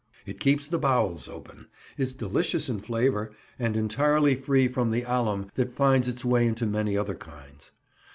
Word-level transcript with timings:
It 0.25 0.39
keeps 0.39 0.65
the 0.65 0.79
bowels 0.79 1.29
open, 1.29 1.67
is 1.95 2.15
delicious 2.15 2.69
in 2.69 2.79
flavour, 2.79 3.33
and 3.59 3.77
entirely 3.77 4.33
free 4.33 4.67
from 4.67 4.89
the 4.89 5.03
alum 5.03 5.51
that 5.53 5.75
finds 5.75 6.07
its 6.07 6.25
way 6.25 6.47
into 6.47 6.65
many 6.65 6.97
other 6.97 7.13
kinds. 7.13 7.71